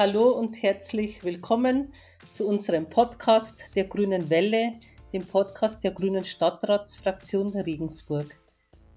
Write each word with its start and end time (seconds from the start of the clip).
Hallo 0.00 0.30
und 0.30 0.62
herzlich 0.62 1.24
willkommen 1.24 1.92
zu 2.32 2.48
unserem 2.48 2.88
Podcast 2.88 3.72
der 3.76 3.84
Grünen 3.84 4.30
Welle, 4.30 4.72
dem 5.12 5.26
Podcast 5.26 5.84
der 5.84 5.90
Grünen 5.90 6.24
Stadtratsfraktion 6.24 7.48
Regensburg. 7.48 8.34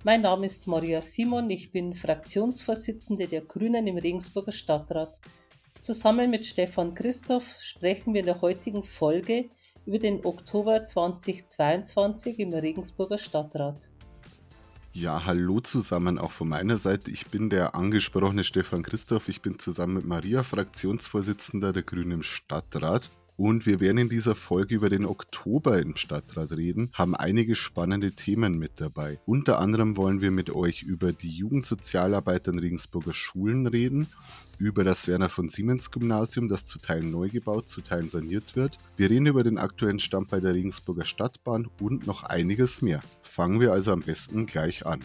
Mein 0.05 0.21
Name 0.21 0.45
ist 0.45 0.65
Maria 0.65 1.01
Simon, 1.01 1.49
ich 1.49 1.73
bin 1.73 1.93
Fraktionsvorsitzende 1.93 3.27
der 3.27 3.41
Grünen 3.41 3.85
im 3.85 3.97
Regensburger 3.97 4.53
Stadtrat. 4.53 5.13
Zusammen 5.81 6.29
mit 6.29 6.45
Stefan 6.45 6.93
Christoph 6.93 7.57
sprechen 7.59 8.13
wir 8.13 8.21
in 8.21 8.27
der 8.27 8.39
heutigen 8.39 8.83
Folge 8.83 9.49
über 9.85 9.99
den 9.99 10.25
Oktober 10.25 10.85
2022 10.85 12.39
im 12.39 12.53
Regensburger 12.53 13.17
Stadtrat. 13.17 13.89
Ja, 14.95 15.25
hallo 15.25 15.59
zusammen 15.59 16.19
auch 16.19 16.29
von 16.29 16.47
meiner 16.47 16.77
Seite. 16.77 17.09
Ich 17.09 17.25
bin 17.25 17.49
der 17.49 17.73
angesprochene 17.73 18.43
Stefan 18.43 18.83
Christoph. 18.83 19.27
Ich 19.27 19.41
bin 19.41 19.57
zusammen 19.57 19.95
mit 19.95 20.05
Maria 20.05 20.43
Fraktionsvorsitzender 20.43 21.73
der 21.73 21.81
Grünen 21.81 22.11
im 22.11 22.23
Stadtrat. 22.23 23.09
Und 23.35 23.65
wir 23.65 23.79
werden 23.79 23.97
in 23.97 24.09
dieser 24.09 24.35
Folge 24.35 24.75
über 24.75 24.89
den 24.89 25.05
Oktober 25.05 25.81
im 25.81 25.95
Stadtrat 25.95 26.51
reden, 26.51 26.91
haben 26.93 27.15
einige 27.15 27.55
spannende 27.55 28.11
Themen 28.11 28.59
mit 28.59 28.73
dabei. 28.79 29.19
Unter 29.25 29.59
anderem 29.59 29.97
wollen 29.97 30.21
wir 30.21 30.31
mit 30.31 30.51
euch 30.51 30.83
über 30.83 31.13
die 31.13 31.31
Jugendsozialarbeit 31.31 32.47
an 32.47 32.59
Regensburger 32.59 33.13
Schulen 33.13 33.65
reden, 33.65 34.07
über 34.59 34.83
das 34.83 35.07
Werner 35.07 35.29
von 35.29 35.49
Siemens 35.49 35.89
Gymnasium, 35.89 36.47
das 36.47 36.65
zu 36.65 36.79
Teilen 36.79 37.09
neu 37.11 37.29
gebaut, 37.29 37.69
zu 37.69 37.81
Teilen 37.81 38.09
saniert 38.09 38.55
wird. 38.55 38.77
Wir 38.97 39.09
reden 39.09 39.25
über 39.25 39.43
den 39.43 39.57
aktuellen 39.57 39.99
Stand 39.99 40.29
bei 40.29 40.39
der 40.39 40.53
Regensburger 40.53 41.05
Stadtbahn 41.05 41.67
und 41.81 42.05
noch 42.05 42.23
einiges 42.23 42.81
mehr. 42.81 43.01
Fangen 43.23 43.59
wir 43.59 43.71
also 43.71 43.91
am 43.91 44.01
besten 44.01 44.45
gleich 44.45 44.85
an. 44.85 45.01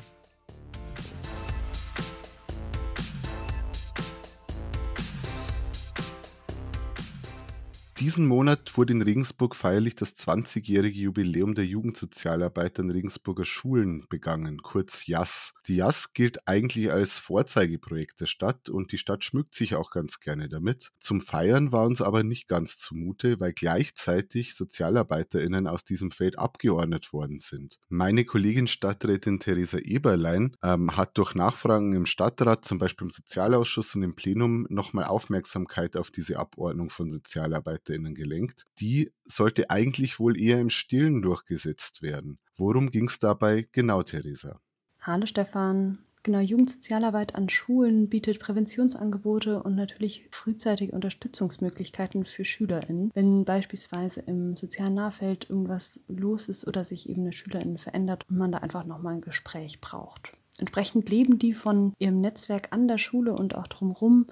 Diesen 8.01 8.29
Monat 8.29 8.79
wurde 8.79 8.93
in 8.93 9.03
Regensburg 9.03 9.57
feierlich 9.57 9.97
das 9.97 10.17
20-jährige 10.17 11.01
Jubiläum 11.01 11.57
der 11.57 11.67
Jugendsozialarbeit 11.67 12.79
an 12.79 12.93
Regensburger 12.93 13.45
Schulen 13.45 14.07
begangen, 14.09 14.63
kurz 14.63 15.09
JAS. 15.09 15.53
Die 15.67 15.75
JAS 15.75 16.13
gilt 16.13 16.47
eigentlich 16.47 16.93
als 16.93 17.19
Vorzeigeprojekt 17.19 18.21
der 18.21 18.27
Stadt 18.27 18.69
und 18.69 18.93
die 18.93 18.99
Stadt 18.99 19.25
schmückt 19.25 19.57
sich 19.57 19.75
auch 19.75 19.91
ganz 19.91 20.21
gerne 20.21 20.49
damit. 20.49 20.91
Zum 21.01 21.21
Feiern 21.21 21.73
war 21.73 21.87
uns 21.87 22.01
aber 22.01 22.23
nicht 22.23 22.47
ganz 22.47 22.79
zumute, 22.79 23.41
weil 23.41 23.53
gleichzeitig 23.53 24.55
SozialarbeiterInnen 24.55 25.67
aus 25.67 25.83
diesem 25.83 26.13
Feld 26.13 26.39
abgeordnet 26.39 27.13
worden 27.13 27.41
sind. 27.41 27.81
Meine 27.89 28.25
Kollegin 28.25 28.69
Stadträtin 28.69 29.41
Theresa 29.41 29.79
Eberlein 29.79 30.57
ähm, 30.63 30.97
hat 30.97 31.19
durch 31.19 31.35
Nachfragen 31.35 31.95
im 31.95 32.07
Stadtrat, 32.07 32.65
zum 32.65 32.79
Beispiel 32.79 33.09
im 33.09 33.11
Sozialausschuss 33.11 33.97
und 33.97 34.05
im 34.05 34.15
Plenum, 34.15 34.69
nochmal 34.71 35.07
Aufmerksamkeit 35.07 35.97
auf 35.97 36.13
diese 36.13 36.39
Abordnung 36.39 36.91
von 36.91 37.11
Sozialarbeitern 37.11 37.88
BeobachterInnen 37.89 38.15
gelenkt. 38.15 38.67
Die 38.79 39.11
sollte 39.25 39.71
eigentlich 39.71 40.21
wohl 40.21 40.39
eher 40.39 40.61
im 40.61 40.71
Stillen 40.71 41.23
durchgesetzt 41.23 42.03
werden. 42.03 42.39
Worum 42.57 42.91
ging 42.91 43.09
es 43.09 43.19
dabei 43.19 43.67
genau, 43.73 44.03
Theresa? 44.03 44.61
Hallo 45.01 45.27
Stefan. 45.27 45.99
Genau, 46.25 46.41
Jugendsozialarbeit 46.41 47.37
an 47.37 47.49
Schulen 47.49 48.09
bietet 48.09 48.41
Präventionsangebote 48.41 49.63
und 49.63 49.77
natürlich 49.77 50.29
frühzeitige 50.31 50.93
Unterstützungsmöglichkeiten 50.93 52.25
für 52.25 52.45
SchülerInnen. 52.45 53.11
Wenn 53.15 53.45
beispielsweise 53.45 54.21
im 54.27 54.57
sozialen 54.57 54.95
Nahfeld 54.95 55.49
irgendwas 55.49 56.01
los 56.09 56.49
ist 56.49 56.67
oder 56.67 56.85
sich 56.85 57.09
eben 57.09 57.23
eine 57.23 57.33
Schülerin 57.33 57.79
verändert 57.79 58.25
und 58.29 58.37
man 58.37 58.53
da 58.53 58.59
einfach 58.59 58.85
nochmal 58.85 59.15
ein 59.15 59.21
Gespräch 59.21 59.81
braucht. 59.81 60.33
Entsprechend 60.59 61.09
leben 61.09 61.39
die 61.39 61.55
von 61.55 61.95
ihrem 62.01 62.21
Netzwerk 62.21 62.73
an 62.73 62.89
der 62.89 62.99
Schule 62.99 63.33
und 63.33 63.55
auch 63.55 63.69
drumherum 63.69 64.27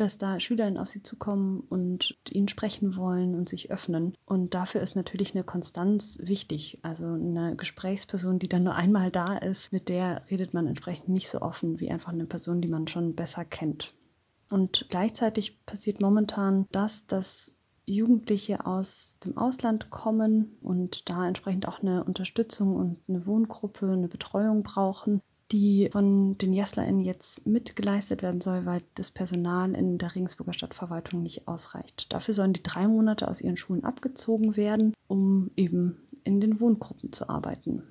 dass 0.00 0.18
da 0.18 0.40
Schülerinnen 0.40 0.78
auf 0.78 0.88
sie 0.88 1.02
zukommen 1.02 1.60
und 1.68 2.18
ihnen 2.30 2.48
sprechen 2.48 2.96
wollen 2.96 3.34
und 3.34 3.48
sich 3.48 3.70
öffnen. 3.70 4.16
Und 4.24 4.54
dafür 4.54 4.80
ist 4.80 4.96
natürlich 4.96 5.34
eine 5.34 5.44
Konstanz 5.44 6.18
wichtig. 6.22 6.78
Also 6.82 7.04
eine 7.04 7.54
Gesprächsperson, 7.56 8.38
die 8.38 8.48
dann 8.48 8.64
nur 8.64 8.74
einmal 8.74 9.10
da 9.10 9.36
ist, 9.36 9.72
mit 9.72 9.88
der 9.88 10.22
redet 10.30 10.54
man 10.54 10.66
entsprechend 10.66 11.10
nicht 11.10 11.28
so 11.28 11.42
offen 11.42 11.80
wie 11.80 11.90
einfach 11.90 12.12
eine 12.12 12.26
Person, 12.26 12.62
die 12.62 12.68
man 12.68 12.88
schon 12.88 13.14
besser 13.14 13.44
kennt. 13.44 13.94
Und 14.48 14.86
gleichzeitig 14.88 15.64
passiert 15.66 16.00
momentan 16.00 16.66
das, 16.72 17.06
dass 17.06 17.52
Jugendliche 17.86 18.66
aus 18.66 19.16
dem 19.24 19.36
Ausland 19.36 19.90
kommen 19.90 20.56
und 20.62 21.08
da 21.08 21.26
entsprechend 21.26 21.66
auch 21.66 21.80
eine 21.80 22.04
Unterstützung 22.04 22.76
und 22.76 22.98
eine 23.08 23.26
Wohngruppe, 23.26 23.90
eine 23.90 24.08
Betreuung 24.08 24.62
brauchen, 24.62 25.20
die 25.52 25.88
von 25.90 26.38
den 26.38 26.52
JasslerInnen 26.52 27.00
jetzt 27.00 27.46
mitgeleistet 27.46 28.22
werden 28.22 28.40
soll, 28.40 28.66
weil 28.66 28.82
das 28.94 29.10
Personal 29.10 29.74
in 29.74 29.98
der 29.98 30.14
Regensburger 30.14 30.52
Stadtverwaltung 30.52 31.22
nicht 31.22 31.48
ausreicht. 31.48 32.12
Dafür 32.12 32.34
sollen 32.34 32.52
die 32.52 32.62
drei 32.62 32.86
Monate 32.86 33.28
aus 33.28 33.40
ihren 33.40 33.56
Schulen 33.56 33.84
abgezogen 33.84 34.56
werden, 34.56 34.94
um 35.08 35.50
eben 35.56 35.96
in 36.24 36.40
den 36.40 36.60
Wohngruppen 36.60 37.12
zu 37.12 37.28
arbeiten. 37.28 37.82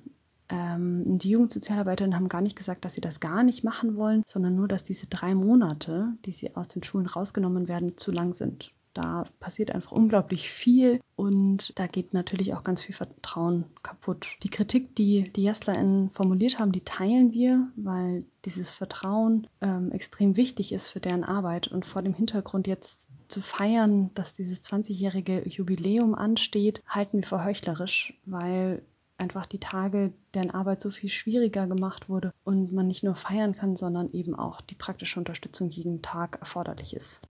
Ähm, 0.48 1.18
die 1.18 1.30
Jugendsozialarbeiterinnen 1.30 2.16
haben 2.16 2.28
gar 2.28 2.40
nicht 2.40 2.56
gesagt, 2.56 2.84
dass 2.84 2.94
sie 2.94 3.00
das 3.00 3.20
gar 3.20 3.42
nicht 3.42 3.62
machen 3.62 3.96
wollen, 3.96 4.22
sondern 4.26 4.56
nur, 4.56 4.66
dass 4.66 4.82
diese 4.82 5.06
drei 5.06 5.34
Monate, 5.34 6.14
die 6.24 6.32
sie 6.32 6.56
aus 6.56 6.68
den 6.68 6.82
Schulen 6.82 7.06
rausgenommen 7.06 7.68
werden, 7.68 7.96
zu 7.96 8.10
lang 8.10 8.32
sind. 8.32 8.72
Da 8.94 9.24
passiert 9.38 9.70
einfach 9.70 9.92
unglaublich 9.92 10.50
viel 10.50 11.00
und 11.14 11.78
da 11.78 11.86
geht 11.86 12.12
natürlich 12.12 12.54
auch 12.54 12.64
ganz 12.64 12.82
viel 12.82 12.94
Vertrauen 12.94 13.64
kaputt. 13.82 14.26
Die 14.42 14.50
Kritik, 14.50 14.96
die 14.96 15.32
die 15.32 15.44
JasslerInnen 15.44 16.10
formuliert 16.10 16.58
haben, 16.58 16.72
die 16.72 16.84
teilen 16.84 17.32
wir, 17.32 17.68
weil 17.76 18.24
dieses 18.44 18.70
Vertrauen 18.70 19.46
ähm, 19.60 19.92
extrem 19.92 20.36
wichtig 20.36 20.72
ist 20.72 20.88
für 20.88 21.00
deren 21.00 21.24
Arbeit 21.24 21.68
und 21.68 21.86
vor 21.86 22.02
dem 22.02 22.14
Hintergrund 22.14 22.66
jetzt 22.66 23.10
zu 23.28 23.40
feiern, 23.40 24.10
dass 24.14 24.34
dieses 24.34 24.60
20-jährige 24.62 25.48
Jubiläum 25.48 26.14
ansteht, 26.14 26.82
halten 26.86 27.18
wir 27.18 27.26
für 27.26 27.44
heuchlerisch, 27.44 28.18
weil 28.24 28.82
einfach 29.20 29.46
die 29.46 29.60
Tage 29.60 30.12
deren 30.34 30.50
Arbeit 30.50 30.80
so 30.80 30.90
viel 30.90 31.10
schwieriger 31.10 31.66
gemacht 31.66 32.08
wurde 32.08 32.32
und 32.42 32.72
man 32.72 32.88
nicht 32.88 33.04
nur 33.04 33.14
feiern 33.14 33.54
kann, 33.54 33.76
sondern 33.76 34.10
eben 34.12 34.34
auch 34.34 34.60
die 34.62 34.74
praktische 34.74 35.20
Unterstützung 35.20 35.68
jeden 35.68 36.02
Tag 36.02 36.38
erforderlich 36.40 36.96
ist. 36.96 37.20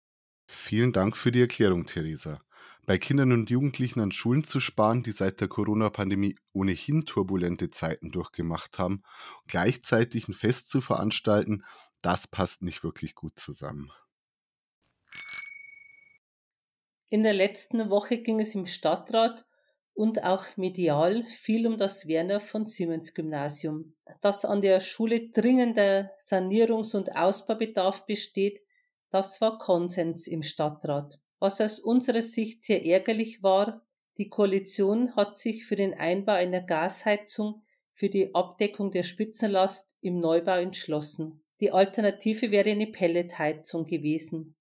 Vielen 0.52 0.92
Dank 0.92 1.16
für 1.16 1.30
die 1.30 1.40
Erklärung, 1.40 1.86
Theresa. 1.86 2.40
Bei 2.84 2.98
Kindern 2.98 3.30
und 3.30 3.50
Jugendlichen 3.50 4.00
an 4.00 4.10
Schulen 4.10 4.42
zu 4.42 4.58
sparen, 4.58 5.04
die 5.04 5.12
seit 5.12 5.40
der 5.40 5.46
Corona-Pandemie 5.46 6.34
ohnehin 6.52 7.06
turbulente 7.06 7.70
Zeiten 7.70 8.10
durchgemacht 8.10 8.80
haben, 8.80 9.04
gleichzeitig 9.46 10.26
ein 10.26 10.34
Fest 10.34 10.68
zu 10.68 10.80
veranstalten, 10.80 11.64
das 12.02 12.26
passt 12.26 12.62
nicht 12.62 12.82
wirklich 12.82 13.14
gut 13.14 13.38
zusammen. 13.38 13.92
In 17.10 17.22
der 17.22 17.32
letzten 17.32 17.88
Woche 17.88 18.18
ging 18.18 18.40
es 18.40 18.56
im 18.56 18.66
Stadtrat 18.66 19.46
und 19.94 20.24
auch 20.24 20.56
medial 20.56 21.24
viel 21.26 21.68
um 21.68 21.78
das 21.78 22.08
Werner 22.08 22.40
von 22.40 22.66
Siemens 22.66 23.14
Gymnasium. 23.14 23.94
Dass 24.20 24.44
an 24.44 24.62
der 24.62 24.80
Schule 24.80 25.30
dringender 25.30 26.10
Sanierungs- 26.18 26.96
und 26.96 27.14
Ausbaubedarf 27.14 28.04
besteht, 28.04 28.60
das 29.10 29.40
war 29.40 29.58
Konsens 29.58 30.26
im 30.26 30.42
Stadtrat. 30.42 31.20
Was 31.38 31.60
aus 31.60 31.78
unserer 31.78 32.22
Sicht 32.22 32.64
sehr 32.64 32.84
ärgerlich 32.84 33.42
war, 33.42 33.84
die 34.18 34.28
Koalition 34.28 35.16
hat 35.16 35.36
sich 35.36 35.64
für 35.64 35.76
den 35.76 35.94
Einbau 35.94 36.32
einer 36.32 36.60
Gasheizung 36.60 37.62
für 37.94 38.08
die 38.08 38.34
Abdeckung 38.34 38.90
der 38.90 39.02
Spitzenlast 39.02 39.96
im 40.00 40.20
Neubau 40.20 40.58
entschlossen. 40.58 41.42
Die 41.60 41.70
Alternative 41.70 42.50
wäre 42.50 42.70
eine 42.70 42.86
Pelletheizung 42.86 43.84
gewesen. 43.84 44.56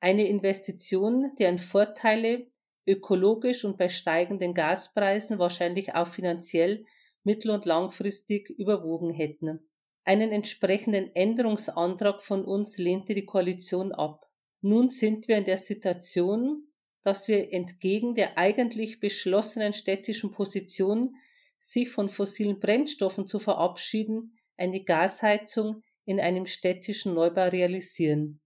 Eine 0.00 0.26
Investition, 0.26 1.32
deren 1.38 1.58
Vorteile 1.58 2.46
ökologisch 2.86 3.64
und 3.64 3.78
bei 3.78 3.88
steigenden 3.88 4.54
Gaspreisen 4.54 5.38
wahrscheinlich 5.38 5.94
auch 5.94 6.08
finanziell 6.08 6.84
mittel- 7.22 7.50
und 7.50 7.66
langfristig 7.66 8.50
überwogen 8.50 9.10
hätten. 9.10 9.69
Einen 10.04 10.32
entsprechenden 10.32 11.14
Änderungsantrag 11.14 12.22
von 12.22 12.44
uns 12.44 12.78
lehnte 12.78 13.14
die 13.14 13.26
Koalition 13.26 13.92
ab. 13.92 14.26
Nun 14.62 14.90
sind 14.90 15.28
wir 15.28 15.36
in 15.36 15.44
der 15.44 15.56
Situation, 15.56 16.66
dass 17.02 17.28
wir 17.28 17.52
entgegen 17.52 18.14
der 18.14 18.36
eigentlich 18.36 19.00
beschlossenen 19.00 19.72
städtischen 19.72 20.32
Position, 20.32 21.14
sich 21.58 21.90
von 21.90 22.08
fossilen 22.08 22.58
Brennstoffen 22.58 23.26
zu 23.26 23.38
verabschieden, 23.38 24.38
eine 24.56 24.82
Gasheizung 24.82 25.82
in 26.04 26.20
einem 26.20 26.46
städtischen 26.46 27.14
Neubau 27.14 27.48
realisieren. 27.48 28.40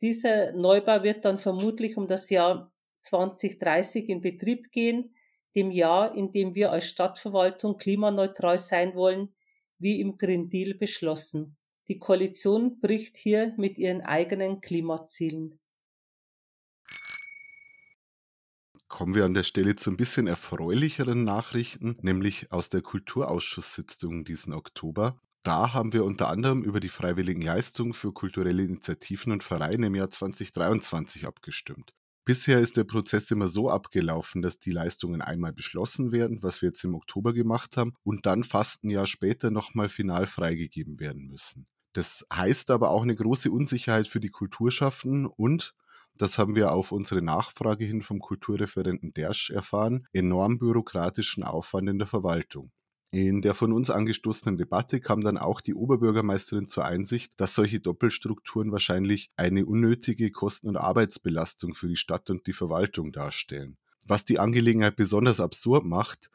Dieser 0.00 0.52
Neubau 0.52 1.02
wird 1.02 1.24
dann 1.24 1.38
vermutlich 1.38 1.96
um 1.96 2.06
das 2.06 2.30
Jahr 2.30 2.72
2030 3.00 4.08
in 4.08 4.20
Betrieb 4.20 4.70
gehen, 4.70 5.14
dem 5.54 5.70
Jahr, 5.70 6.14
in 6.14 6.30
dem 6.30 6.54
wir 6.54 6.70
als 6.70 6.88
Stadtverwaltung 6.88 7.76
klimaneutral 7.76 8.58
sein 8.58 8.94
wollen, 8.94 9.34
wie 9.78 10.00
im 10.00 10.18
Green 10.18 10.48
Deal 10.48 10.74
beschlossen. 10.74 11.56
Die 11.88 11.98
Koalition 11.98 12.80
bricht 12.80 13.16
hier 13.16 13.54
mit 13.56 13.78
ihren 13.78 14.02
eigenen 14.02 14.60
Klimazielen. 14.60 15.58
Kommen 18.88 19.14
wir 19.14 19.24
an 19.24 19.34
der 19.34 19.42
Stelle 19.42 19.76
zu 19.76 19.90
ein 19.90 19.96
bisschen 19.96 20.26
erfreulicheren 20.26 21.22
Nachrichten, 21.24 21.96
nämlich 22.02 22.50
aus 22.52 22.68
der 22.68 22.82
Kulturausschusssitzung 22.82 24.24
diesen 24.24 24.52
Oktober. 24.52 25.20
Da 25.42 25.72
haben 25.72 25.92
wir 25.92 26.04
unter 26.04 26.28
anderem 26.28 26.62
über 26.62 26.80
die 26.80 26.88
freiwilligen 26.88 27.42
Leistungen 27.42 27.92
für 27.92 28.12
kulturelle 28.12 28.62
Initiativen 28.62 29.32
und 29.32 29.44
Vereine 29.44 29.86
im 29.86 29.94
Jahr 29.94 30.10
2023 30.10 31.26
abgestimmt. 31.26 31.94
Bisher 32.28 32.60
ist 32.60 32.76
der 32.76 32.84
Prozess 32.84 33.30
immer 33.30 33.48
so 33.48 33.70
abgelaufen, 33.70 34.42
dass 34.42 34.60
die 34.60 34.70
Leistungen 34.70 35.22
einmal 35.22 35.54
beschlossen 35.54 36.12
werden, 36.12 36.42
was 36.42 36.60
wir 36.60 36.68
jetzt 36.68 36.84
im 36.84 36.94
Oktober 36.94 37.32
gemacht 37.32 37.78
haben, 37.78 37.94
und 38.02 38.26
dann 38.26 38.44
fast 38.44 38.84
ein 38.84 38.90
Jahr 38.90 39.06
später 39.06 39.50
nochmal 39.50 39.88
final 39.88 40.26
freigegeben 40.26 41.00
werden 41.00 41.26
müssen. 41.28 41.66
Das 41.94 42.26
heißt 42.30 42.70
aber 42.70 42.90
auch 42.90 43.00
eine 43.00 43.16
große 43.16 43.50
Unsicherheit 43.50 44.08
für 44.08 44.20
die 44.20 44.28
Kulturschaffenden 44.28 45.24
und, 45.24 45.74
das 46.18 46.36
haben 46.36 46.54
wir 46.54 46.72
auf 46.72 46.92
unsere 46.92 47.22
Nachfrage 47.22 47.86
hin 47.86 48.02
vom 48.02 48.18
Kulturreferenten 48.18 49.14
Dersch 49.14 49.48
erfahren, 49.48 50.06
enorm 50.12 50.58
bürokratischen 50.58 51.44
Aufwand 51.44 51.88
in 51.88 51.98
der 51.98 52.08
Verwaltung. 52.08 52.70
In 53.10 53.40
der 53.40 53.54
von 53.54 53.72
uns 53.72 53.88
angestoßenen 53.88 54.58
Debatte 54.58 55.00
kam 55.00 55.22
dann 55.22 55.38
auch 55.38 55.62
die 55.62 55.74
Oberbürgermeisterin 55.74 56.66
zur 56.66 56.84
Einsicht, 56.84 57.32
dass 57.36 57.54
solche 57.54 57.80
Doppelstrukturen 57.80 58.70
wahrscheinlich 58.70 59.30
eine 59.34 59.64
unnötige 59.64 60.30
Kosten- 60.30 60.68
und 60.68 60.76
Arbeitsbelastung 60.76 61.74
für 61.74 61.88
die 61.88 61.96
Stadt 61.96 62.28
und 62.28 62.46
die 62.46 62.52
Verwaltung 62.52 63.12
darstellen. 63.12 63.78
Was 64.06 64.26
die 64.26 64.38
Angelegenheit 64.38 64.96
besonders 64.96 65.40
absurd 65.40 65.86
macht, 65.86 66.30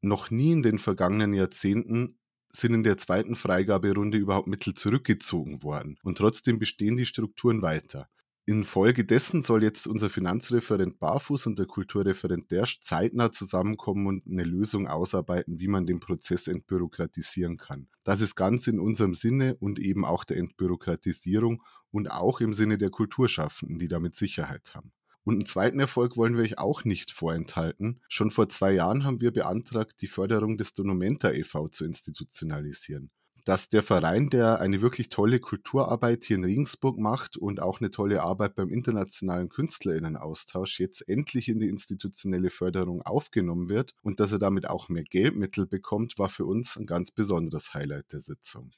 noch 0.00 0.30
nie 0.30 0.52
in 0.52 0.62
den 0.62 0.80
vergangenen 0.80 1.34
Jahrzehnten 1.34 2.18
sind 2.52 2.74
in 2.74 2.82
der 2.82 2.98
zweiten 2.98 3.36
Freigaberunde 3.36 4.18
überhaupt 4.18 4.48
Mittel 4.48 4.74
zurückgezogen 4.74 5.62
worden 5.62 5.98
und 6.02 6.18
trotzdem 6.18 6.58
bestehen 6.58 6.96
die 6.96 7.06
Strukturen 7.06 7.62
weiter. 7.62 8.08
Infolgedessen 8.48 9.42
soll 9.42 9.62
jetzt 9.62 9.86
unser 9.86 10.08
Finanzreferent 10.08 10.98
Barfuß 10.98 11.48
und 11.48 11.58
der 11.58 11.66
Kulturreferent 11.66 12.50
Dersch 12.50 12.80
zeitnah 12.80 13.30
zusammenkommen 13.30 14.06
und 14.06 14.26
eine 14.26 14.42
Lösung 14.42 14.88
ausarbeiten, 14.88 15.60
wie 15.60 15.68
man 15.68 15.84
den 15.84 16.00
Prozess 16.00 16.48
entbürokratisieren 16.48 17.58
kann. 17.58 17.88
Das 18.04 18.22
ist 18.22 18.36
ganz 18.36 18.66
in 18.66 18.80
unserem 18.80 19.14
Sinne 19.14 19.56
und 19.56 19.78
eben 19.78 20.06
auch 20.06 20.24
der 20.24 20.38
Entbürokratisierung 20.38 21.62
und 21.90 22.10
auch 22.10 22.40
im 22.40 22.54
Sinne 22.54 22.78
der 22.78 22.88
Kulturschaffenden, 22.88 23.78
die 23.78 23.88
damit 23.88 24.14
Sicherheit 24.14 24.74
haben. 24.74 24.92
Und 25.24 25.34
einen 25.34 25.46
zweiten 25.46 25.78
Erfolg 25.78 26.16
wollen 26.16 26.34
wir 26.34 26.42
euch 26.42 26.56
auch 26.56 26.84
nicht 26.84 27.10
vorenthalten. 27.10 28.00
Schon 28.08 28.30
vor 28.30 28.48
zwei 28.48 28.72
Jahren 28.72 29.04
haben 29.04 29.20
wir 29.20 29.30
beantragt, 29.30 30.00
die 30.00 30.06
Förderung 30.06 30.56
des 30.56 30.72
Donumenta 30.72 31.32
e.V. 31.32 31.68
zu 31.68 31.84
institutionalisieren 31.84 33.10
dass 33.48 33.70
der 33.70 33.82
Verein, 33.82 34.28
der 34.28 34.60
eine 34.60 34.82
wirklich 34.82 35.08
tolle 35.08 35.40
Kulturarbeit 35.40 36.22
hier 36.24 36.36
in 36.36 36.44
Regensburg 36.44 36.98
macht 36.98 37.38
und 37.38 37.60
auch 37.60 37.80
eine 37.80 37.90
tolle 37.90 38.22
Arbeit 38.22 38.54
beim 38.54 38.68
internationalen 38.68 39.48
Künstlerinnenaustausch, 39.48 40.78
jetzt 40.80 41.08
endlich 41.08 41.48
in 41.48 41.58
die 41.58 41.70
institutionelle 41.70 42.50
Förderung 42.50 43.00
aufgenommen 43.00 43.70
wird 43.70 43.94
und 44.02 44.20
dass 44.20 44.32
er 44.32 44.38
damit 44.38 44.68
auch 44.68 44.90
mehr 44.90 45.02
Geldmittel 45.02 45.66
bekommt, 45.66 46.18
war 46.18 46.28
für 46.28 46.44
uns 46.44 46.76
ein 46.76 46.84
ganz 46.84 47.10
besonderes 47.10 47.72
Highlight 47.72 48.12
der 48.12 48.20
Sitzung. 48.20 48.68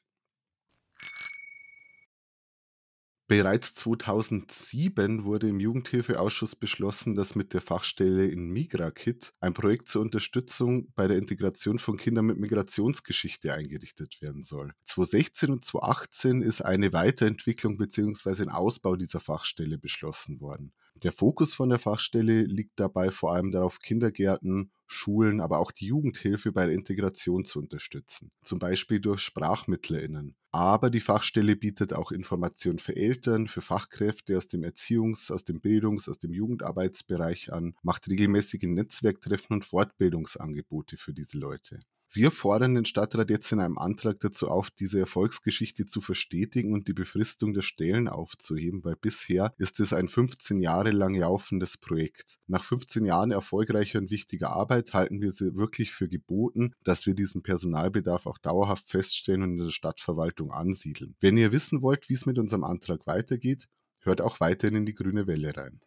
Bereits 3.31 3.75
2007 3.75 5.23
wurde 5.23 5.47
im 5.47 5.61
Jugendhilfeausschuss 5.61 6.56
beschlossen, 6.56 7.15
dass 7.15 7.37
mit 7.37 7.55
der 7.55 7.61
Fachstelle 7.61 8.27
in 8.27 8.49
MigraKit 8.49 9.35
ein 9.38 9.55
Projekt 9.55 9.87
zur 9.87 10.03
Unterstützung 10.03 10.93
bei 10.97 11.06
der 11.06 11.17
Integration 11.17 11.79
von 11.79 11.97
Kindern 11.97 12.27
mit 12.27 12.38
Migrationsgeschichte 12.38 13.55
eingerichtet 13.55 14.21
werden 14.21 14.43
soll. 14.43 14.73
2016 14.85 15.50
und 15.50 15.65
2018 15.65 16.43
ist 16.43 16.62
eine 16.62 16.93
Weiterentwicklung 16.93 17.77
bzw. 17.77 18.43
ein 18.43 18.49
Ausbau 18.49 18.97
dieser 18.97 19.21
Fachstelle 19.21 19.79
beschlossen 19.79 20.41
worden. 20.41 20.73
Der 21.03 21.13
Fokus 21.13 21.55
von 21.55 21.71
der 21.71 21.79
Fachstelle 21.79 22.43
liegt 22.43 22.79
dabei 22.79 23.11
vor 23.11 23.33
allem 23.33 23.53
darauf, 23.53 23.81
Kindergärten, 23.81 24.71
Schulen, 24.87 25.41
aber 25.41 25.61
auch 25.61 25.71
die 25.71 25.87
Jugendhilfe 25.87 26.53
bei 26.53 26.67
der 26.67 26.75
Integration 26.75 27.45
zu 27.45 27.61
unterstützen, 27.61 28.33
zum 28.43 28.59
Beispiel 28.59 29.01
durch 29.01 29.21
SprachmittlerInnen. 29.21 30.35
Aber 30.51 30.91
die 30.91 31.01
Fachstelle 31.01 31.55
bietet 31.55 31.93
auch 31.93 32.11
Informationen 32.11 32.81
für 32.81 32.97
Eltern, 32.97 33.47
für 33.47 33.63
Fachkräfte 33.63 34.37
aus 34.37 34.49
dem 34.49 34.65
Erziehungs-, 34.65 35.33
aus 35.33 35.45
dem 35.45 35.61
Bildungs-, 35.61 36.09
aus 36.09 36.19
dem 36.19 36.33
Jugendarbeitsbereich 36.33 37.53
an, 37.53 37.77
macht 37.83 38.09
regelmäßige 38.09 38.65
Netzwerktreffen 38.65 39.55
und 39.55 39.65
Fortbildungsangebote 39.65 40.97
für 40.97 41.15
diese 41.15 41.39
Leute. 41.39 41.79
Wir 42.12 42.33
fordern 42.33 42.75
den 42.75 42.85
Stadtrat 42.87 43.31
jetzt 43.31 43.53
in 43.53 43.61
einem 43.61 43.79
Antrag 43.79 44.19
dazu 44.19 44.49
auf, 44.49 44.73
diese 44.73 44.99
Erfolgsgeschichte 44.99 45.87
zu 45.87 46.01
verstetigen 46.01 46.73
und 46.73 46.89
die 46.89 46.93
Befristung 46.93 47.55
der 47.55 47.62
Stellen 47.62 48.09
aufzuheben, 48.09 48.83
weil 48.83 48.97
bisher 48.97 49.55
ist 49.59 49.79
es 49.79 49.93
ein 49.93 50.09
15 50.09 50.59
Jahre 50.59 50.91
lang 50.91 51.15
laufendes 51.15 51.77
Projekt. 51.77 52.41
Nach 52.49 52.65
15 52.65 53.05
Jahren 53.05 53.31
erfolgreicher 53.31 54.01
und 54.01 54.11
wichtiger 54.11 54.51
Arbeit 54.51 54.93
halten 54.93 55.21
wir 55.21 55.31
sie 55.31 55.55
wirklich 55.55 55.93
für 55.93 56.09
geboten, 56.09 56.73
dass 56.83 57.07
wir 57.07 57.15
diesen 57.15 57.45
Personalbedarf 57.45 58.27
auch 58.27 58.39
dauerhaft 58.39 58.89
feststellen 58.89 59.43
und 59.43 59.53
in 59.53 59.65
der 59.67 59.71
Stadtverwaltung 59.71 60.51
ansiedeln. 60.51 61.15
Wenn 61.21 61.37
ihr 61.37 61.53
wissen 61.53 61.81
wollt, 61.81 62.09
wie 62.09 62.15
es 62.15 62.27
mit 62.27 62.41
unserem 62.41 62.65
Antrag 62.65 63.07
weitergeht, 63.07 63.69
hört 64.01 64.21
auch 64.21 64.41
weiterhin 64.41 64.79
in 64.79 64.87
die 64.87 64.95
grüne 64.95 65.29
Welle 65.29 65.57
rein. 65.57 65.81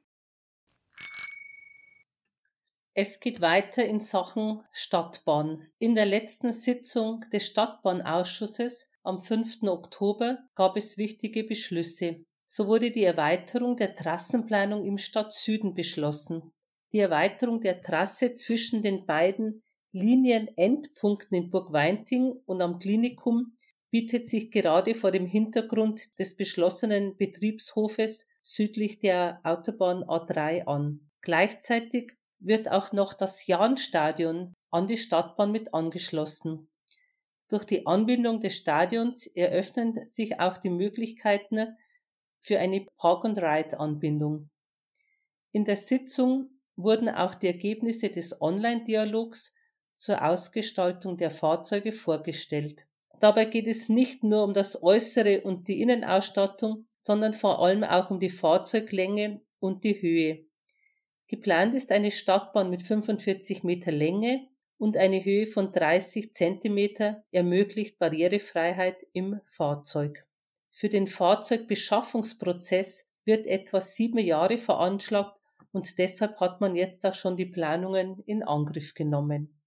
Es 2.95 3.19
geht 3.19 3.41
weiter 3.41 3.83
in 3.83 4.01
Sachen 4.01 4.61
Stadtbahn. 4.71 5.67
In 5.79 5.95
der 5.95 6.05
letzten 6.05 6.51
Sitzung 6.51 7.21
des 7.33 7.47
Stadtbahnausschusses 7.47 8.91
am 9.01 9.17
5. 9.17 9.63
Oktober 9.63 10.37
gab 10.53 10.77
es 10.77 10.99
wichtige 10.99 11.43
Beschlüsse. 11.43 12.23
So 12.45 12.67
wurde 12.67 12.91
die 12.91 13.03
Erweiterung 13.03 13.77
der 13.77 13.95
Trassenplanung 13.95 14.85
im 14.85 14.99
Stadtsüden 14.99 15.73
beschlossen. 15.73 16.53
Die 16.91 16.99
Erweiterung 16.99 17.61
der 17.61 17.81
Trasse 17.81 18.35
zwischen 18.35 18.83
den 18.83 19.07
beiden 19.07 19.63
Linienendpunkten 19.91 21.35
in 21.35 21.49
Burgweinting 21.49 22.31
und 22.45 22.61
am 22.61 22.77
Klinikum 22.77 23.57
bietet 23.89 24.27
sich 24.27 24.51
gerade 24.51 24.93
vor 24.93 25.11
dem 25.11 25.25
Hintergrund 25.25 26.19
des 26.19 26.37
beschlossenen 26.37 27.17
Betriebshofes 27.17 28.27
südlich 28.43 28.99
der 28.99 29.39
Autobahn 29.43 30.03
A3 30.03 30.65
an. 30.65 31.09
Gleichzeitig 31.21 32.13
wird 32.45 32.69
auch 32.69 32.91
noch 32.91 33.13
das 33.13 33.47
Jahnstadion 33.47 34.53
an 34.71 34.87
die 34.87 34.97
Stadtbahn 34.97 35.51
mit 35.51 35.73
angeschlossen. 35.73 36.69
Durch 37.49 37.65
die 37.65 37.85
Anbindung 37.85 38.39
des 38.39 38.55
Stadions 38.55 39.27
eröffnen 39.27 40.07
sich 40.07 40.39
auch 40.39 40.57
die 40.57 40.69
Möglichkeiten 40.69 41.77
für 42.41 42.59
eine 42.59 42.85
Park-and-Ride-Anbindung. 42.97 44.49
In 45.51 45.65
der 45.65 45.75
Sitzung 45.75 46.49
wurden 46.75 47.09
auch 47.09 47.35
die 47.35 47.47
Ergebnisse 47.47 48.09
des 48.09 48.41
Online-Dialogs 48.41 49.53
zur 49.95 50.27
Ausgestaltung 50.27 51.17
der 51.17 51.31
Fahrzeuge 51.31 51.91
vorgestellt. 51.91 52.87
Dabei 53.19 53.45
geht 53.45 53.67
es 53.67 53.87
nicht 53.87 54.23
nur 54.23 54.43
um 54.43 54.53
das 54.53 54.81
Äußere 54.81 55.41
und 55.41 55.67
die 55.67 55.81
Innenausstattung, 55.81 56.87
sondern 57.01 57.33
vor 57.33 57.61
allem 57.61 57.83
auch 57.83 58.09
um 58.09 58.19
die 58.19 58.29
Fahrzeuglänge 58.29 59.41
und 59.59 59.83
die 59.83 60.01
Höhe. 60.01 60.45
Geplant 61.33 61.73
ist 61.73 61.91
eine 61.91 62.11
Stadtbahn 62.11 62.69
mit 62.69 62.83
45 62.83 63.63
Meter 63.63 63.91
Länge 63.91 64.47
und 64.77 64.97
eine 64.97 65.25
Höhe 65.25 65.47
von 65.47 65.71
30 65.71 66.35
Zentimeter 66.35 67.23
ermöglicht 67.31 67.97
Barrierefreiheit 67.97 69.07
im 69.13 69.41
Fahrzeug. 69.43 70.27
Für 70.69 70.89
den 70.89 71.07
Fahrzeugbeschaffungsprozess 71.07 73.09
wird 73.25 73.47
etwa 73.47 73.81
sieben 73.81 74.19
Jahre 74.19 74.59
veranschlagt 74.59 75.41
und 75.71 75.97
deshalb 75.97 76.39
hat 76.39 76.61
man 76.61 76.75
jetzt 76.75 77.03
auch 77.03 77.15
schon 77.15 77.35
die 77.35 77.47
Planungen 77.47 78.19
in 78.27 78.43
Angriff 78.43 78.93
genommen. 78.93 79.59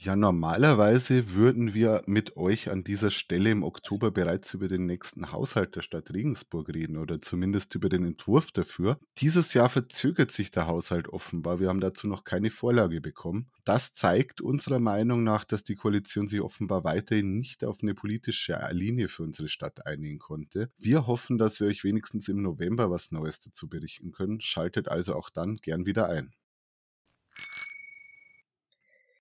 Ja, 0.00 0.14
normalerweise 0.14 1.34
würden 1.34 1.74
wir 1.74 2.04
mit 2.06 2.36
euch 2.36 2.70
an 2.70 2.84
dieser 2.84 3.10
Stelle 3.10 3.50
im 3.50 3.64
Oktober 3.64 4.12
bereits 4.12 4.54
über 4.54 4.68
den 4.68 4.86
nächsten 4.86 5.32
Haushalt 5.32 5.74
der 5.74 5.82
Stadt 5.82 6.14
Regensburg 6.14 6.68
reden 6.68 6.98
oder 6.98 7.20
zumindest 7.20 7.74
über 7.74 7.88
den 7.88 8.04
Entwurf 8.04 8.52
dafür. 8.52 9.00
Dieses 9.16 9.54
Jahr 9.54 9.68
verzögert 9.68 10.30
sich 10.30 10.52
der 10.52 10.68
Haushalt 10.68 11.08
offenbar. 11.08 11.58
Wir 11.58 11.66
haben 11.66 11.80
dazu 11.80 12.06
noch 12.06 12.22
keine 12.22 12.50
Vorlage 12.50 13.00
bekommen. 13.00 13.50
Das 13.64 13.92
zeigt 13.92 14.40
unserer 14.40 14.78
Meinung 14.78 15.24
nach, 15.24 15.42
dass 15.42 15.64
die 15.64 15.74
Koalition 15.74 16.28
sich 16.28 16.42
offenbar 16.42 16.84
weiterhin 16.84 17.36
nicht 17.36 17.64
auf 17.64 17.78
eine 17.82 17.96
politische 17.96 18.56
Linie 18.70 19.08
für 19.08 19.24
unsere 19.24 19.48
Stadt 19.48 19.84
einigen 19.84 20.20
konnte. 20.20 20.70
Wir 20.78 21.08
hoffen, 21.08 21.38
dass 21.38 21.58
wir 21.58 21.66
euch 21.66 21.82
wenigstens 21.82 22.28
im 22.28 22.40
November 22.40 22.88
was 22.88 23.10
Neues 23.10 23.40
dazu 23.40 23.68
berichten 23.68 24.12
können. 24.12 24.40
Schaltet 24.40 24.86
also 24.86 25.16
auch 25.16 25.28
dann 25.28 25.56
gern 25.56 25.86
wieder 25.86 26.08
ein. 26.08 26.37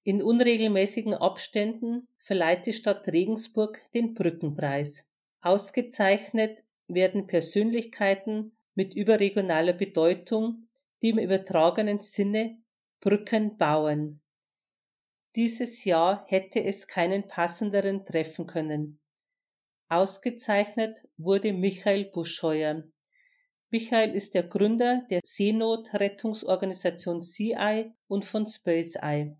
In 0.07 0.21
unregelmäßigen 0.21 1.15
Abständen 1.15 2.07
verleiht 2.19 2.65
die 2.65 2.71
Stadt 2.71 3.09
Regensburg 3.09 3.77
den 3.93 4.13
Brückenpreis. 4.13 5.11
Ausgezeichnet 5.41 6.63
werden 6.87 7.27
Persönlichkeiten 7.27 8.55
mit 8.73 8.95
überregionaler 8.95 9.73
Bedeutung, 9.73 10.69
die 11.01 11.09
im 11.09 11.19
übertragenen 11.19 11.99
Sinne 11.99 12.57
Brücken 13.01 13.57
bauen. 13.57 14.21
Dieses 15.35 15.83
Jahr 15.83 16.23
hätte 16.27 16.63
es 16.63 16.87
keinen 16.87 17.27
passenderen 17.27 18.05
treffen 18.05 18.47
können. 18.47 19.01
Ausgezeichnet 19.89 21.05
wurde 21.17 21.51
Michael 21.51 22.05
Buscheuer. 22.05 22.85
Michael 23.71 24.15
ist 24.15 24.35
der 24.35 24.43
Gründer 24.43 25.05
der 25.09 25.19
Seenotrettungsorganisation 25.25 27.21
CI 27.21 27.91
und 28.07 28.23
von 28.23 28.47
Space 28.47 28.95
Eye. 28.95 29.35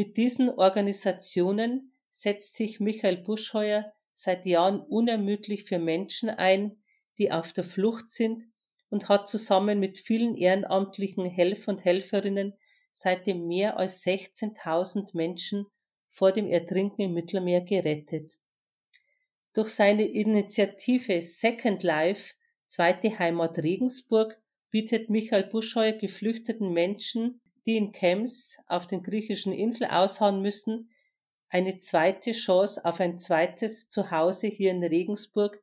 Mit 0.00 0.16
diesen 0.16 0.48
Organisationen 0.48 1.92
setzt 2.08 2.56
sich 2.56 2.80
Michael 2.80 3.18
Buschheuer 3.18 3.92
seit 4.12 4.46
Jahren 4.46 4.80
unermüdlich 4.80 5.64
für 5.64 5.78
Menschen 5.78 6.30
ein, 6.30 6.82
die 7.18 7.30
auf 7.30 7.52
der 7.52 7.64
Flucht 7.64 8.08
sind 8.08 8.44
und 8.88 9.10
hat 9.10 9.28
zusammen 9.28 9.78
mit 9.78 9.98
vielen 9.98 10.36
ehrenamtlichen 10.36 11.26
Helfer 11.26 11.72
und 11.72 11.84
Helferinnen 11.84 12.54
seitdem 12.90 13.46
mehr 13.46 13.76
als 13.76 14.02
16.000 14.06 15.14
Menschen 15.14 15.66
vor 16.08 16.32
dem 16.32 16.48
Ertrinken 16.48 17.02
im 17.02 17.12
Mittelmeer 17.12 17.60
gerettet. 17.60 18.38
Durch 19.52 19.68
seine 19.68 20.06
Initiative 20.06 21.20
Second 21.20 21.82
Life, 21.82 22.36
zweite 22.68 23.18
Heimat 23.18 23.58
Regensburg, 23.58 24.40
bietet 24.70 25.10
Michael 25.10 25.44
Buschheuer 25.44 25.92
geflüchteten 25.92 26.72
Menschen, 26.72 27.42
die 27.66 27.76
in 27.76 27.92
Camps 27.92 28.58
auf 28.66 28.86
den 28.86 29.02
griechischen 29.02 29.52
Inseln 29.52 29.90
ausharren 29.90 30.42
müssen, 30.42 30.90
eine 31.48 31.78
zweite 31.78 32.32
Chance 32.32 32.84
auf 32.84 33.00
ein 33.00 33.18
zweites 33.18 33.90
Zuhause 33.90 34.46
hier 34.46 34.70
in 34.70 34.84
Regensburg 34.84 35.62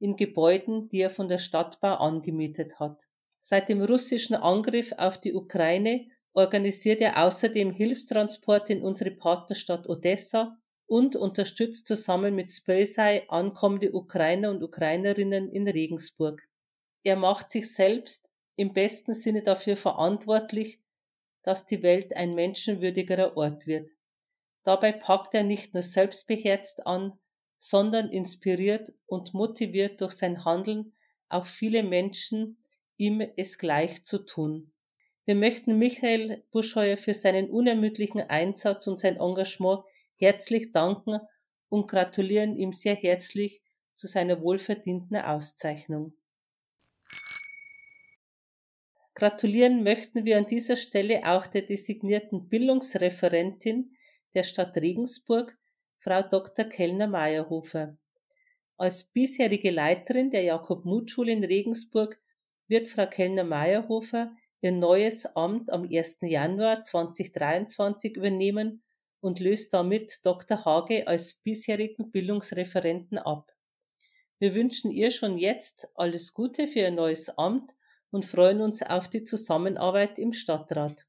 in 0.00 0.16
Gebäuden, 0.16 0.88
die 0.88 1.00
er 1.00 1.10
von 1.10 1.28
der 1.28 1.38
Stadtbau 1.38 1.94
angemietet 1.94 2.80
hat. 2.80 3.06
Seit 3.38 3.68
dem 3.68 3.82
russischen 3.82 4.34
Angriff 4.34 4.92
auf 4.98 5.18
die 5.18 5.34
Ukraine 5.34 6.08
organisiert 6.32 7.00
er 7.00 7.24
außerdem 7.24 7.72
Hilfstransporte 7.72 8.72
in 8.72 8.82
unsere 8.82 9.10
Partnerstadt 9.10 9.88
Odessa 9.88 10.58
und 10.86 11.16
unterstützt 11.16 11.86
zusammen 11.86 12.34
mit 12.34 12.50
Spösei 12.50 13.28
ankommende 13.28 13.92
Ukrainer 13.92 14.50
und 14.50 14.62
Ukrainerinnen 14.62 15.48
in 15.50 15.68
Regensburg. 15.68 16.42
Er 17.04 17.16
macht 17.16 17.52
sich 17.52 17.72
selbst 17.72 18.32
im 18.56 18.72
besten 18.72 19.14
Sinne 19.14 19.42
dafür 19.42 19.76
verantwortlich, 19.76 20.80
dass 21.42 21.66
die 21.66 21.82
Welt 21.82 22.16
ein 22.16 22.34
menschenwürdigerer 22.34 23.36
Ort 23.36 23.66
wird. 23.66 23.90
Dabei 24.62 24.92
packt 24.92 25.34
er 25.34 25.42
nicht 25.42 25.74
nur 25.74 25.82
selbstbeherzt 25.82 26.86
an, 26.86 27.18
sondern 27.58 28.10
inspiriert 28.10 28.92
und 29.06 29.34
motiviert 29.34 30.00
durch 30.00 30.12
sein 30.12 30.44
Handeln 30.44 30.92
auch 31.28 31.46
viele 31.46 31.82
Menschen, 31.82 32.62
ihm 32.96 33.22
es 33.36 33.58
gleich 33.58 34.04
zu 34.04 34.24
tun. 34.24 34.72
Wir 35.24 35.34
möchten 35.34 35.78
Michael 35.78 36.42
Buschheuer 36.50 36.96
für 36.96 37.14
seinen 37.14 37.50
unermüdlichen 37.50 38.20
Einsatz 38.20 38.86
und 38.86 38.98
sein 38.98 39.16
Engagement 39.16 39.84
herzlich 40.16 40.72
danken 40.72 41.20
und 41.68 41.86
gratulieren 41.86 42.56
ihm 42.56 42.72
sehr 42.72 42.96
herzlich 42.96 43.62
zu 43.94 44.06
seiner 44.06 44.42
wohlverdienten 44.42 45.16
Auszeichnung. 45.16 46.14
Gratulieren 49.20 49.82
möchten 49.82 50.24
wir 50.24 50.38
an 50.38 50.46
dieser 50.46 50.76
Stelle 50.76 51.30
auch 51.30 51.46
der 51.46 51.60
designierten 51.60 52.48
Bildungsreferentin 52.48 53.94
der 54.32 54.44
Stadt 54.44 54.74
Regensburg, 54.78 55.58
Frau 55.98 56.22
Dr. 56.22 56.64
Kellner-Meyerhofer. 56.64 57.98
Als 58.78 59.04
bisherige 59.04 59.72
Leiterin 59.72 60.30
der 60.30 60.44
Jakob-Muth-Schule 60.44 61.32
in 61.32 61.44
Regensburg 61.44 62.18
wird 62.66 62.88
Frau 62.88 63.06
Kellner-Meyerhofer 63.06 64.34
ihr 64.62 64.72
neues 64.72 65.26
Amt 65.36 65.70
am 65.70 65.82
1. 65.82 66.20
Januar 66.22 66.82
2023 66.82 68.16
übernehmen 68.16 68.82
und 69.20 69.38
löst 69.38 69.74
damit 69.74 70.20
Dr. 70.24 70.64
Hage 70.64 71.06
als 71.06 71.34
bisherigen 71.34 72.10
Bildungsreferenten 72.10 73.18
ab. 73.18 73.52
Wir 74.38 74.54
wünschen 74.54 74.90
ihr 74.90 75.10
schon 75.10 75.36
jetzt 75.36 75.92
alles 75.94 76.32
Gute 76.32 76.66
für 76.66 76.78
ihr 76.78 76.90
neues 76.90 77.28
Amt 77.36 77.76
und 78.10 78.24
freuen 78.24 78.60
uns 78.60 78.82
auf 78.82 79.08
die 79.08 79.24
Zusammenarbeit 79.24 80.18
im 80.18 80.32
Stadtrat. 80.32 81.06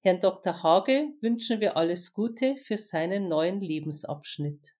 Herrn 0.00 0.20
Dr. 0.20 0.62
Hage 0.62 1.08
wünschen 1.20 1.60
wir 1.60 1.76
alles 1.76 2.12
Gute 2.12 2.56
für 2.56 2.76
seinen 2.76 3.28
neuen 3.28 3.60
Lebensabschnitt. 3.60 4.75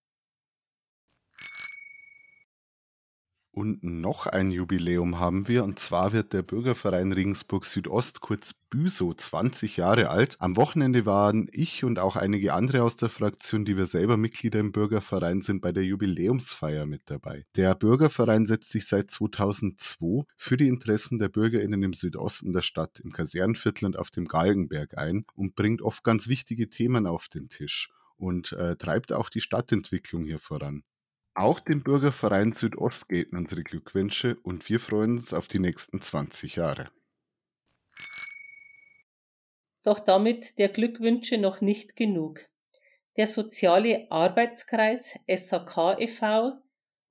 Und 3.57 3.83
noch 3.83 4.27
ein 4.27 4.51
Jubiläum 4.51 5.19
haben 5.19 5.49
wir, 5.49 5.65
und 5.65 5.79
zwar 5.79 6.13
wird 6.13 6.35
der 6.35 6.43
Bürgerverein 6.43 7.11
Regensburg 7.13 7.65
Südost, 7.65 8.21
kurz 8.21 8.53
Büso, 8.69 9.15
20 9.15 9.79
Jahre 9.79 10.11
alt. 10.11 10.37
Am 10.41 10.59
Wochenende 10.59 11.07
waren 11.07 11.49
ich 11.53 11.83
und 11.83 11.99
auch 11.99 12.17
einige 12.17 12.53
andere 12.53 12.83
aus 12.83 12.97
der 12.97 13.09
Fraktion, 13.09 13.65
die 13.65 13.79
wir 13.79 13.87
selber 13.87 14.19
Mitglieder 14.19 14.61
im 14.61 14.73
Bürgerverein 14.73 15.41
sind, 15.41 15.63
bei 15.63 15.73
der 15.73 15.85
Jubiläumsfeier 15.85 16.85
mit 16.85 17.05
dabei. 17.07 17.47
Der 17.57 17.75
Bürgerverein 17.75 18.45
setzt 18.45 18.73
sich 18.73 18.87
seit 18.87 19.11
2002 19.11 20.27
für 20.37 20.59
die 20.59 20.69
Interessen 20.69 21.19
der 21.19 21.31
BürgerInnen 21.31 21.83
im 21.83 21.95
Südosten 21.95 22.53
der 22.53 22.61
Stadt, 22.61 23.01
im 23.01 23.11
Kasernenviertel 23.11 23.87
und 23.87 23.99
auf 23.99 24.11
dem 24.11 24.27
Galgenberg 24.27 24.99
ein 24.99 25.25
und 25.35 25.55
bringt 25.55 25.81
oft 25.81 26.05
ganz 26.05 26.29
wichtige 26.29 26.69
Themen 26.69 27.07
auf 27.07 27.29
den 27.29 27.49
Tisch 27.49 27.89
und 28.17 28.53
äh, 28.53 28.77
treibt 28.77 29.15
auch 29.15 29.31
die 29.31 29.41
Stadtentwicklung 29.41 30.27
hier 30.27 30.41
voran. 30.41 30.83
Auch 31.37 31.61
dem 31.61 31.83
Bürgerverein 31.83 32.55
Südost 32.55 33.11
gelten 33.11 33.37
unsere 33.37 33.63
Glückwünsche 33.63 34.39
und 34.43 34.67
wir 34.71 34.81
freuen 34.81 35.19
uns 35.19 35.35
auf 35.35 35.49
die 35.49 35.59
nächsten 35.59 36.01
20 36.01 36.57
Jahre. 36.57 36.91
Doch 39.85 39.99
damit 39.99 40.59
der 40.59 40.71
Glückwünsche 40.71 41.37
noch 41.37 41.61
nicht 41.61 41.95
genug. 41.95 42.41
Der 43.19 43.27
soziale 43.27 44.11
Arbeitskreis 44.11 45.19
SAK 45.29 46.01
e.V., 46.01 46.55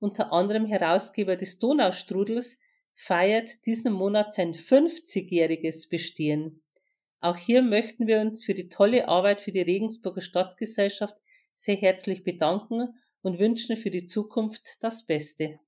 unter 0.00 0.32
anderem 0.32 0.66
Herausgeber 0.66 1.36
des 1.36 1.60
Donaustrudels, 1.60 2.58
feiert 2.94 3.64
diesen 3.64 3.92
Monat 3.92 4.34
sein 4.34 4.54
50-jähriges 4.54 5.88
Bestehen. 5.88 6.64
Auch 7.20 7.36
hier 7.36 7.62
möchten 7.62 8.08
wir 8.08 8.20
uns 8.20 8.44
für 8.44 8.54
die 8.54 8.68
tolle 8.68 9.06
Arbeit 9.06 9.40
für 9.40 9.52
die 9.52 9.62
Regensburger 9.62 10.20
Stadtgesellschaft 10.20 11.14
sehr 11.54 11.76
herzlich 11.76 12.24
bedanken 12.24 12.92
und 13.26 13.40
wünschen 13.40 13.76
für 13.76 13.90
die 13.90 14.06
Zukunft 14.06 14.84
das 14.84 15.04
Beste. 15.04 15.58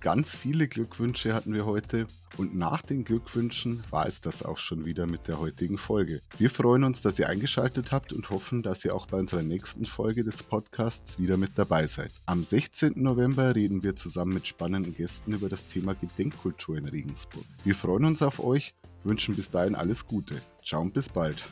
Ganz 0.00 0.34
viele 0.34 0.66
Glückwünsche 0.66 1.32
hatten 1.32 1.54
wir 1.54 1.64
heute 1.64 2.08
und 2.38 2.56
nach 2.56 2.82
den 2.82 3.04
Glückwünschen 3.04 3.84
war 3.90 4.06
es 4.06 4.20
das 4.20 4.42
auch 4.42 4.58
schon 4.58 4.86
wieder 4.86 5.06
mit 5.06 5.28
der 5.28 5.38
heutigen 5.38 5.78
Folge. 5.78 6.22
Wir 6.38 6.50
freuen 6.50 6.82
uns, 6.82 7.02
dass 7.02 7.18
ihr 7.20 7.28
eingeschaltet 7.28 7.92
habt 7.92 8.12
und 8.12 8.30
hoffen, 8.30 8.62
dass 8.62 8.84
ihr 8.84 8.94
auch 8.94 9.06
bei 9.06 9.18
unserer 9.18 9.42
nächsten 9.42 9.84
Folge 9.84 10.24
des 10.24 10.42
Podcasts 10.42 11.20
wieder 11.20 11.36
mit 11.36 11.52
dabei 11.54 11.86
seid. 11.86 12.10
Am 12.26 12.42
16. 12.42 12.94
November 12.96 13.54
reden 13.54 13.84
wir 13.84 13.94
zusammen 13.94 14.34
mit 14.34 14.48
spannenden 14.48 14.96
Gästen 14.96 15.34
über 15.34 15.48
das 15.48 15.66
Thema 15.66 15.94
Gedenkkultur 15.94 16.78
in 16.78 16.86
Regensburg. 16.86 17.44
Wir 17.62 17.76
freuen 17.76 18.06
uns 18.06 18.22
auf 18.22 18.42
euch, 18.42 18.74
wünschen 19.04 19.36
bis 19.36 19.50
dahin 19.50 19.76
alles 19.76 20.04
Gute. 20.06 20.40
Ciao 20.64 20.80
und 20.80 20.94
bis 20.94 21.08
bald. 21.08 21.48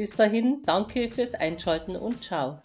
Bis 0.00 0.12
dahin, 0.12 0.62
danke 0.64 1.10
fürs 1.10 1.34
Einschalten 1.34 1.94
und 1.94 2.24
ciao. 2.24 2.58